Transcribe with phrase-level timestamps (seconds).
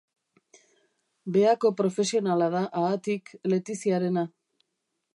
[1.35, 4.29] Behako profesionala da, haatik, Letiziarena.